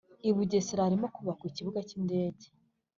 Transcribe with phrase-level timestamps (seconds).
[0.29, 2.45] I Bugesera harimo kubakwa ikibuga k ‘indege